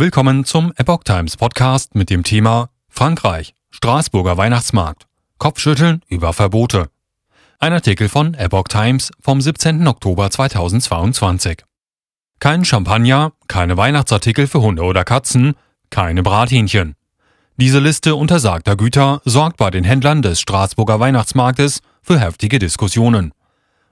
Willkommen 0.00 0.44
zum 0.44 0.72
Epoch 0.76 1.02
Times 1.02 1.36
Podcast 1.36 1.96
mit 1.96 2.08
dem 2.08 2.22
Thema 2.22 2.70
Frankreich, 2.88 3.52
Straßburger 3.70 4.36
Weihnachtsmarkt, 4.36 5.08
Kopfschütteln 5.38 6.02
über 6.06 6.32
Verbote. 6.32 6.88
Ein 7.58 7.72
Artikel 7.72 8.08
von 8.08 8.34
Epoch 8.34 8.68
Times 8.68 9.10
vom 9.18 9.40
17. 9.40 9.88
Oktober 9.88 10.30
2022. 10.30 11.64
Kein 12.38 12.64
Champagner, 12.64 13.32
keine 13.48 13.76
Weihnachtsartikel 13.76 14.46
für 14.46 14.60
Hunde 14.60 14.84
oder 14.84 15.02
Katzen, 15.02 15.56
keine 15.90 16.22
Brathähnchen. 16.22 16.94
Diese 17.56 17.80
Liste 17.80 18.14
untersagter 18.14 18.76
Güter 18.76 19.20
sorgt 19.24 19.56
bei 19.56 19.70
den 19.70 19.82
Händlern 19.82 20.22
des 20.22 20.40
Straßburger 20.40 21.00
Weihnachtsmarktes 21.00 21.82
für 22.02 22.20
heftige 22.20 22.60
Diskussionen. 22.60 23.32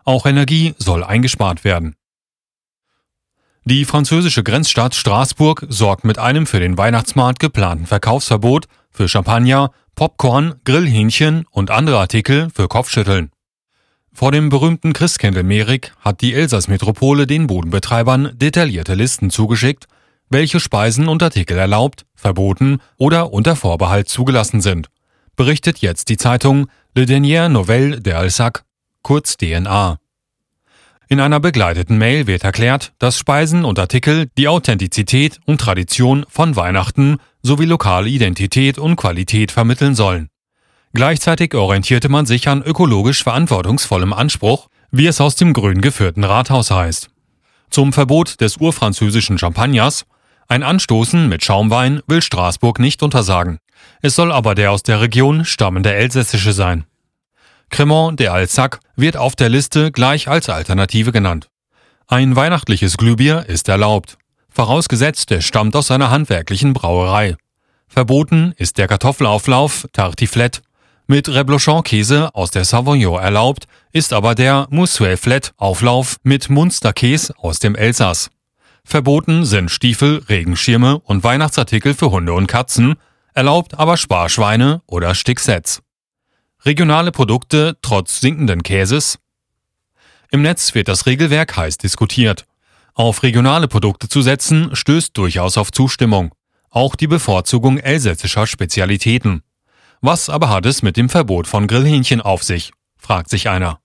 Auch 0.04 0.25
Energie 0.25 0.77
soll 0.79 1.02
eingespart 1.02 1.64
werden. 1.64 1.96
Die 3.69 3.85
französische 3.85 4.45
Grenzstadt 4.45 4.95
Straßburg 4.95 5.67
sorgt 5.69 6.05
mit 6.05 6.21
einem 6.21 6.46
für 6.46 6.61
den 6.61 6.79
Weihnachtsmarkt 6.79 7.41
geplanten 7.41 7.86
Verkaufsverbot 7.86 8.67
für 8.93 9.09
Champagner, 9.09 9.73
Popcorn, 9.96 10.54
Grillhähnchen 10.63 11.46
und 11.50 11.73
andere 11.73 11.99
Artikel 11.99 12.49
für 12.54 12.68
Kopfschütteln. 12.68 13.32
Vor 14.13 14.31
dem 14.31 14.50
berühmten 14.50 14.93
Christkindlmerik 14.93 15.93
hat 15.99 16.21
die 16.21 16.35
Elsass-Metropole 16.35 17.26
den 17.26 17.49
Bodenbetreibern 17.49 18.39
detaillierte 18.39 18.95
Listen 18.95 19.31
zugeschickt, 19.31 19.87
welche 20.31 20.61
Speisen 20.61 21.09
und 21.09 21.21
Artikel 21.25 21.59
erlaubt, 21.59 22.07
verboten 22.14 22.79
oder 22.98 23.32
unter 23.32 23.57
Vorbehalt 23.57 24.09
zugelassen 24.09 24.61
sind, 24.61 24.90
berichtet 25.35 25.79
jetzt 25.79 26.09
die 26.09 26.18
Zeitung 26.18 26.68
Le 26.95 27.04
Dernier 27.04 27.48
Nouvelle 27.48 28.01
de 28.01 28.12
Alsac, 28.12 28.62
kurz 29.03 29.37
DNA. 29.37 29.98
In 31.09 31.21
einer 31.21 31.39
begleiteten 31.39 31.99
Mail 31.99 32.27
wird 32.27 32.42
erklärt, 32.42 32.92
dass 32.98 33.17
Speisen 33.17 33.65
und 33.65 33.78
Artikel 33.78 34.28
die 34.37 34.48
Authentizität 34.48 35.39
und 35.47 35.61
Tradition 35.61 36.27
von 36.29 36.56
Weihnachten 36.56 37.19
sowie 37.42 37.65
lokale 37.65 38.09
Identität 38.09 38.77
und 38.77 38.97
Qualität 38.97 39.53
vermitteln 39.53 39.95
sollen. 39.95 40.29
Gleichzeitig 40.95 41.55
orientierte 41.55 42.09
man 42.09 42.27
sich 42.27 42.48
an 42.48 42.61
ökologisch 42.61 43.23
verantwortungsvollem 43.23 44.13
Anspruch, 44.13 44.67
wie 44.91 45.07
es 45.07 45.21
aus 45.21 45.37
dem 45.37 45.53
grün 45.53 45.81
geführten 45.81 46.25
Rathaus 46.25 46.73
heißt. 46.73 47.09
Zum 47.70 47.93
Verbot 47.93 48.41
des 48.41 48.57
urfranzösischen 48.57 49.39
Champagners, 49.39 50.07
ein 50.48 50.65
Anstoßen 50.65 51.29
mit 51.29 51.45
Schaumwein 51.45 52.01
will 52.09 52.23
Straßburg 52.23 52.81
nicht 52.81 53.05
untersagen. 53.05 53.59
Es 54.03 54.17
soll 54.17 54.33
aber 54.33 54.57
der 54.57 54.73
aus 54.73 54.83
der 54.83 55.01
Region 55.01 55.45
stammende 55.45 55.95
Elsässische 55.95 56.53
sein. 56.53 56.85
Cremant 57.70 58.19
de 58.19 58.28
Alsac 58.28 58.81
wird 58.97 59.17
auf 59.17 59.36
der 59.36 59.48
Liste 59.48 59.92
gleich 59.92 60.28
als 60.28 60.48
Alternative 60.48 61.12
genannt. 61.12 61.48
Ein 62.06 62.36
weihnachtliches 62.36 62.97
Glühbier 62.97 63.47
ist 63.48 63.69
erlaubt, 63.69 64.17
vorausgesetzt 64.48 65.31
es 65.33 65.45
stammt 65.45 65.75
aus 65.75 65.91
einer 65.91 66.11
handwerklichen 66.11 66.73
Brauerei. 66.73 67.36
Verboten 67.89 68.53
ist 68.56 68.78
der 68.78 68.89
Kartoffelauflauf 68.89 69.86
Tartiflette. 69.92 70.61
Mit 71.08 71.28
Reblochon-Käse 71.28 72.34
aus 72.34 72.50
der 72.50 72.64
Savoyon 72.64 73.20
erlaubt, 73.20 73.67
ist 73.92 74.12
aber 74.12 74.34
der 74.34 74.67
Moussuet-Flat-Auflauf 74.70 76.17
mit 76.25 76.51
Munsterkäse 76.51 77.34
aus 77.39 77.61
dem 77.61 77.77
Elsass. 77.77 78.30
Verboten 78.84 79.45
sind 79.45 79.70
Stiefel, 79.70 80.25
Regenschirme 80.28 80.98
und 81.01 81.23
Weihnachtsartikel 81.23 81.95
für 81.95 82.11
Hunde 82.11 82.33
und 82.33 82.47
Katzen, 82.47 82.95
erlaubt 83.34 83.78
aber 83.78 83.97
Sparschweine 83.97 84.83
oder 84.86 85.14
Sticksets. 85.14 85.83
Regionale 86.67 87.12
Produkte 87.12 87.78
trotz 87.81 88.20
sinkenden 88.20 88.64
Käses? 88.64 89.20
Im 90.33 90.42
Netz 90.42 90.75
wird 90.75 90.89
das 90.89 91.06
Regelwerk 91.06 91.56
heiß 91.56 91.78
diskutiert. 91.78 92.45
Auf 92.92 93.23
regionale 93.23 93.69
Produkte 93.69 94.08
zu 94.08 94.20
setzen, 94.20 94.75
stößt 94.75 95.17
durchaus 95.17 95.58
auf 95.58 95.70
Zustimmung. 95.70 96.34
Auch 96.69 96.97
die 96.97 97.06
Bevorzugung 97.06 97.78
elsässischer 97.78 98.48
Spezialitäten. 98.48 99.45
Was 100.00 100.28
aber 100.28 100.48
hat 100.48 100.67
es 100.67 100.83
mit 100.83 100.97
dem 100.97 101.08
Verbot 101.08 101.47
von 101.47 101.69
Grillhähnchen 101.69 102.20
auf 102.20 102.42
sich? 102.42 102.73
fragt 102.98 103.30
sich 103.30 103.48
einer. 103.48 103.78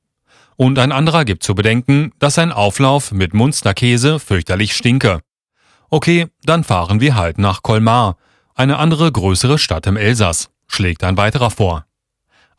Und 0.56 0.80
ein 0.80 0.92
anderer 0.92 1.24
gibt 1.24 1.44
zu 1.44 1.54
bedenken, 1.54 2.14
dass 2.18 2.40
ein 2.40 2.52
Auflauf 2.52 3.12
mit 3.12 3.36
Munsterkäse 3.36 4.20
fürchterlich 4.20 4.74
stinke. 4.74 5.22
Okay, 5.92 6.30
dann 6.46 6.64
fahren 6.64 7.00
wir 7.00 7.16
halt 7.16 7.38
nach 7.38 7.62
Colmar, 7.62 8.18
eine 8.56 8.78
andere 8.78 9.12
größere 9.12 9.60
Stadt 9.60 9.86
im 9.86 9.98
Elsass, 9.98 10.50
schlägt 10.66 11.04
ein 11.04 11.18
weiterer 11.18 11.52
vor. 11.52 11.86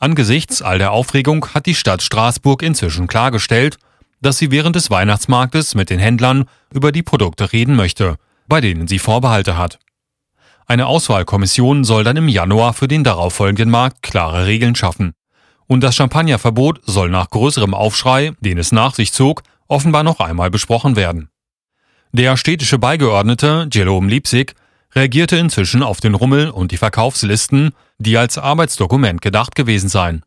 Angesichts 0.02 0.62
all 0.62 0.78
der 0.78 0.90
Aufregung 0.90 1.46
hat 1.54 1.66
die 1.66 1.76
Stadt 1.76 2.02
Straßburg 2.02 2.64
inzwischen 2.64 3.06
klargestellt, 3.06 3.78
dass 4.20 4.36
sie 4.36 4.50
während 4.50 4.74
des 4.74 4.90
Weihnachtsmarktes 4.90 5.76
mit 5.76 5.90
den 5.90 6.00
Händlern 6.00 6.46
über 6.74 6.90
die 6.90 7.04
Produkte 7.04 7.52
reden 7.52 7.76
möchte, 7.76 8.16
bei 8.48 8.60
denen 8.60 8.88
sie 8.88 8.98
Vorbehalte 8.98 9.56
hat. 9.56 9.78
Eine 10.66 10.86
Auswahlkommission 10.86 11.84
soll 11.84 12.02
dann 12.02 12.16
im 12.16 12.26
Januar 12.26 12.72
für 12.72 12.88
den 12.88 13.04
darauffolgenden 13.04 13.70
Markt 13.70 14.02
klare 14.02 14.46
Regeln 14.46 14.74
schaffen. 14.74 15.12
Und 15.68 15.84
das 15.84 15.94
Champagnerverbot 15.94 16.80
soll 16.84 17.08
nach 17.08 17.30
größerem 17.30 17.72
Aufschrei, 17.72 18.32
den 18.40 18.58
es 18.58 18.72
nach 18.72 18.96
sich 18.96 19.12
zog, 19.12 19.44
offenbar 19.68 20.02
noch 20.02 20.18
einmal 20.18 20.50
besprochen 20.50 20.96
werden. 20.96 21.28
Der 22.10 22.36
städtische 22.36 22.80
Beigeordnete 22.80 23.68
Jerome 23.72 24.08
Liebsig 24.08 24.56
reagierte 24.94 25.36
inzwischen 25.36 25.82
auf 25.82 26.00
den 26.00 26.14
Rummel 26.14 26.50
und 26.50 26.72
die 26.72 26.76
Verkaufslisten, 26.76 27.70
die 27.98 28.16
als 28.18 28.38
Arbeitsdokument 28.38 29.22
gedacht 29.22 29.54
gewesen 29.54 29.88
seien. 29.88 30.22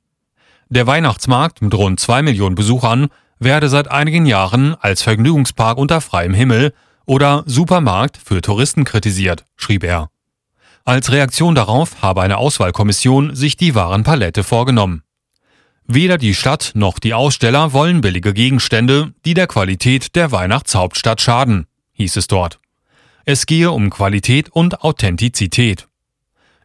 Der 0.70 0.88
Weihnachtsmarkt 0.88 1.62
mit 1.62 1.74
rund 1.74 2.00
zwei 2.00 2.22
Millionen 2.22 2.56
Besuchern 2.56 3.08
werde 3.40 3.70
seit 3.70 3.90
einigen 3.90 4.26
Jahren 4.26 4.76
als 4.76 5.02
Vergnügungspark 5.04 5.78
unter 5.78 6.02
freiem 6.02 6.34
Himmel 6.34 6.74
oder 7.06 7.44
Supermarkt 7.46 8.18
für 8.18 8.42
Touristen 8.42 8.84
kritisiert, 8.84 9.46
schrieb 9.56 9.84
er. 9.84 10.10
Als 10.86 11.12
Reaktion 11.12 11.56
darauf 11.56 12.02
habe 12.02 12.22
eine 12.22 12.38
Auswahlkommission 12.38 13.36
sich 13.36 13.58
die 13.58 13.76
Warenpalette 13.76 14.44
vorgenommen. 14.44 15.04
Weder 15.88 16.18
die 16.18 16.34
Stadt 16.34 16.72
noch 16.74 16.98
die 16.98 17.14
Aussteller 17.14 17.74
wollen 17.74 18.02
billige 18.02 18.34
Gegenstände, 18.34 19.14
die 19.24 19.36
der 19.36 19.48
Qualität 19.48 20.16
der 20.16 20.32
Weihnachtshauptstadt 20.32 21.22
schaden, 21.22 21.68
hieß 21.94 22.16
es 22.18 22.28
dort. 22.28 22.60
Es 23.28 23.48
gehe 23.48 23.72
um 23.72 23.90
Qualität 23.90 24.50
und 24.50 24.84
Authentizität. 24.84 25.88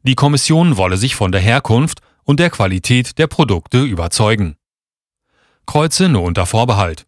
Die 0.03 0.15
Kommission 0.15 0.77
wolle 0.77 0.99
sich 0.99 1.15
von 1.15 1.33
der 1.33 1.41
Herkunft 1.41 2.01
und 2.25 2.39
der 2.39 2.51
Qualität 2.51 3.17
der 3.19 3.29
Produkte 3.29 3.83
überzeugen. 3.83 4.57
Kreuze 5.65 6.11
nur 6.11 6.23
unter 6.23 6.45
Vorbehalt. 6.45 7.07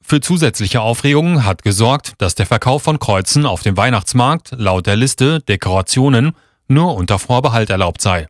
Für 0.00 0.20
zusätzliche 0.20 0.80
Aufregungen 0.80 1.44
hat 1.44 1.62
gesorgt, 1.62 2.14
dass 2.18 2.34
der 2.34 2.46
Verkauf 2.46 2.82
von 2.82 2.98
Kreuzen 2.98 3.46
auf 3.46 3.62
dem 3.62 3.76
Weihnachtsmarkt 3.76 4.50
laut 4.56 4.86
der 4.86 4.96
Liste 4.96 5.40
Dekorationen 5.42 6.32
nur 6.66 6.96
unter 6.96 7.20
Vorbehalt 7.20 7.70
erlaubt 7.70 8.02
sei. 8.02 8.26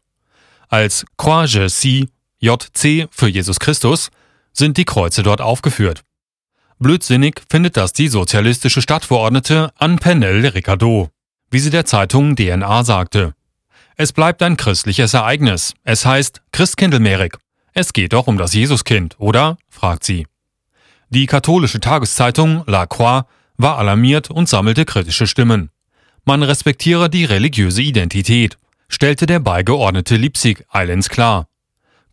Als 0.68 1.06
Croix 1.16 1.50
Jésus 1.50 2.08
JC 2.40 3.08
für 3.10 3.28
Jesus 3.28 3.58
Christus 3.58 4.10
sind 4.52 4.76
die 4.76 4.84
Kreuze 4.84 5.22
dort 5.22 5.40
aufgeführt. 5.40 6.02
Blödsinnig 6.82 7.40
findet 7.48 7.76
das 7.76 7.92
die 7.92 8.08
sozialistische 8.08 8.82
Stadtverordnete 8.82 9.72
Anne 9.76 9.98
Pennell 9.98 10.44
Ricardo, 10.44 11.10
wie 11.48 11.60
sie 11.60 11.70
der 11.70 11.84
Zeitung 11.84 12.34
DNA 12.34 12.82
sagte. 12.82 13.34
Es 13.94 14.12
bleibt 14.12 14.42
ein 14.42 14.56
christliches 14.56 15.14
Ereignis. 15.14 15.74
Es 15.84 16.04
heißt 16.04 16.42
Christkindlmerik. 16.50 17.38
Es 17.72 17.92
geht 17.92 18.12
doch 18.12 18.26
um 18.26 18.36
das 18.36 18.52
Jesuskind, 18.52 19.14
oder? 19.20 19.58
fragt 19.68 20.02
sie. 20.02 20.26
Die 21.08 21.26
katholische 21.26 21.78
Tageszeitung 21.78 22.64
La 22.66 22.86
Croix 22.86 23.26
war 23.56 23.78
alarmiert 23.78 24.30
und 24.30 24.48
sammelte 24.48 24.84
kritische 24.84 25.28
Stimmen. 25.28 25.70
Man 26.24 26.42
respektiere 26.42 27.08
die 27.08 27.26
religiöse 27.26 27.82
Identität, 27.82 28.58
stellte 28.88 29.26
der 29.26 29.38
Beigeordnete 29.38 30.16
Liebsig 30.16 30.64
eilends 30.68 31.08
klar. 31.08 31.46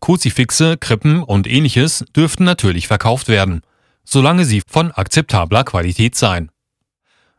Kruzifixe, 0.00 0.76
Krippen 0.76 1.24
und 1.24 1.48
ähnliches 1.48 2.04
dürften 2.14 2.44
natürlich 2.44 2.86
verkauft 2.86 3.26
werden 3.26 3.62
solange 4.10 4.44
sie 4.44 4.62
von 4.66 4.90
akzeptabler 4.90 5.64
Qualität 5.64 6.16
seien. 6.16 6.50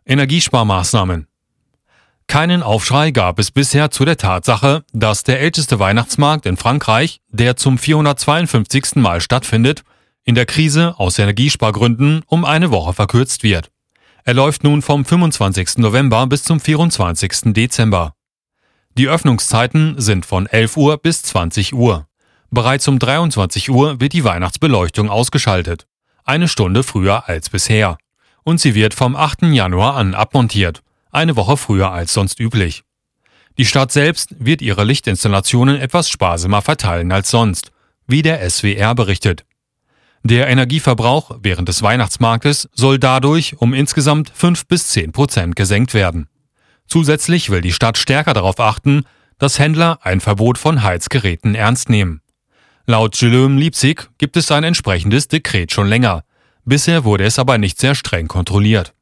Energiesparmaßnahmen 0.06 1.28
keinen 2.32 2.64
Aufschrei 2.64 3.12
gab 3.12 3.40
es 3.40 3.52
bisher 3.52 3.92
zu 3.92 4.06
der 4.06 4.16
Tatsache, 4.16 4.86
dass 4.94 5.24
der 5.24 5.42
älteste 5.42 5.80
Weihnachtsmarkt 5.80 6.46
in 6.46 6.56
Frankreich, 6.56 7.20
der 7.28 7.58
zum 7.58 7.78
452. 7.78 8.96
Mal 8.96 9.20
stattfindet, 9.20 9.84
in 10.24 10.36
der 10.36 10.46
Krise 10.46 10.98
aus 10.98 11.20
Energiespargründen 11.20 12.24
um 12.28 12.46
eine 12.46 12.72
Woche 12.72 12.94
verkürzt 12.94 13.44
wird. 13.44 13.70
Er 14.24 14.34
läuft 14.34 14.64
nun 14.64 14.82
vom 14.82 15.04
25. 15.04 15.80
November 15.80 16.26
bis 16.26 16.44
zum 16.44 16.62
24. 16.62 17.54
Dezember. 17.54 18.14
Die 18.98 19.10
Öffnungszeiten 19.10 20.00
sind 20.00 20.26
von 20.26 20.48
11 20.48 20.78
Uhr 20.78 20.98
bis 21.00 21.24
20 21.24 21.74
Uhr. 21.74 22.08
Bereits 22.50 22.88
um 22.88 22.98
23 22.98 23.70
Uhr 23.70 24.00
wird 24.00 24.14
die 24.14 24.24
Weihnachtsbeleuchtung 24.24 25.10
ausgeschaltet 25.10 25.86
eine 26.26 26.48
Stunde 26.48 26.84
früher 26.84 27.28
als 27.28 27.50
bisher. 27.50 27.98
Und 28.44 28.60
sie 28.60 28.76
wird 28.76 28.94
vom 28.94 29.16
8. 29.16 29.44
Januar 29.44 29.96
an 29.96 30.14
abmontiert, 30.14 30.82
eine 31.12 31.36
Woche 31.36 31.58
früher 31.58 31.92
als 31.92 32.14
sonst 32.14 32.40
üblich. 32.40 32.84
Die 33.58 33.66
Stadt 33.66 33.92
selbst 33.92 34.36
wird 34.40 34.62
ihre 34.62 34.84
Lichtinstallationen 34.84 35.80
etwas 35.80 36.10
sparsamer 36.10 36.62
verteilen 36.62 37.12
als 37.12 37.30
sonst, 37.30 37.72
wie 38.08 38.22
der 38.22 38.50
SWR 38.50 38.96
berichtet. 38.96 39.46
Der 40.24 40.48
Energieverbrauch 40.48 41.38
während 41.42 41.68
des 41.68 41.82
Weihnachtsmarktes 41.82 42.70
soll 42.74 43.00
dadurch 43.00 43.58
um 43.58 43.74
insgesamt 43.74 44.32
5 44.34 44.68
bis 44.68 44.90
10 44.90 45.12
Prozent 45.12 45.56
gesenkt 45.56 45.94
werden. 45.94 46.28
Zusätzlich 46.88 47.50
will 47.50 47.62
die 47.62 47.74
Stadt 47.74 47.98
stärker 47.98 48.34
darauf 48.34 48.60
achten, 48.60 49.04
dass 49.40 49.58
Händler 49.58 50.00
ein 50.04 50.22
Verbot 50.22 50.58
von 50.58 50.84
Heizgeräten 50.84 51.56
ernst 51.56 51.90
nehmen. 51.90 52.21
Laut 52.92 53.18
Guillaume 53.18 53.58
Liebzig 53.58 54.10
gibt 54.18 54.36
es 54.36 54.52
ein 54.52 54.66
entsprechendes 54.66 55.30
Dekret 55.30 55.72
schon 55.72 55.88
länger. 55.88 56.26
Bisher 56.66 57.06
wurde 57.06 57.24
es 57.24 57.40
aber 57.40 57.58
nicht 57.58 57.80
sehr 57.80 57.96
streng 57.96 58.28
kontrolliert. 58.28 58.94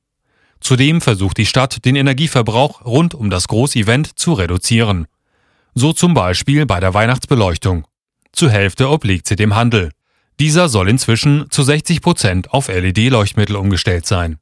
Zudem 0.59 1.01
versucht 1.01 1.39
die 1.39 1.47
Stadt, 1.47 1.83
den 1.85 1.95
Energieverbrauch 1.95 2.85
rund 2.85 3.15
um 3.15 3.31
das 3.31 3.47
Großevent 3.47 4.19
zu 4.19 4.33
reduzieren. 4.33 5.07
So 5.73 5.91
zum 5.91 6.13
Beispiel 6.13 6.67
bei 6.67 6.79
der 6.79 6.93
Weihnachtsbeleuchtung. 6.93 7.87
Zur 8.31 8.51
Hälfte 8.51 8.91
obliegt 8.91 9.27
sie 9.27 9.35
dem 9.35 9.55
Handel. 9.55 9.89
Dieser 10.39 10.69
soll 10.69 10.87
inzwischen 10.87 11.49
zu 11.49 11.63
60 11.63 12.03
Prozent 12.03 12.53
auf 12.53 12.67
LED-Leuchtmittel 12.67 13.55
umgestellt 13.55 14.05
sein. 14.05 14.37